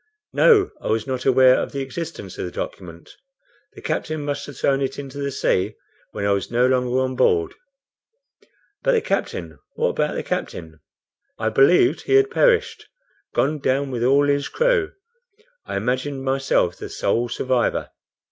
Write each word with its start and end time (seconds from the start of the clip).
"No; 0.33 0.71
I 0.81 0.87
was 0.87 1.05
not 1.05 1.25
aware 1.27 1.59
of 1.61 1.73
the 1.73 1.81
existence 1.81 2.39
of 2.39 2.45
the 2.45 2.51
document. 2.51 3.11
The 3.73 3.83
captain 3.83 4.25
must 4.25 4.47
have 4.47 4.57
thrown 4.57 4.81
it 4.81 4.97
into 4.97 5.19
the 5.19 5.29
sea 5.29 5.75
when 6.11 6.25
I 6.25 6.31
was 6.31 6.49
no 6.49 6.65
longer 6.65 6.97
on 7.01 7.15
board." 7.15 7.53
"But 8.81 8.93
the 8.93 9.01
captain? 9.01 9.59
What 9.75 9.89
about 9.89 10.15
the 10.15 10.23
captain?" 10.23 10.79
"I 11.37 11.49
believed 11.49 12.01
he 12.01 12.15
had 12.15 12.31
perished; 12.31 12.87
gone 13.35 13.59
down 13.59 13.91
with 13.91 14.03
all 14.03 14.25
his 14.27 14.47
crew. 14.49 14.91
I 15.67 15.77
imagined 15.77 16.23
myself 16.23 16.77
the 16.77 16.89
sole 16.89 17.29
survivor." 17.29 17.91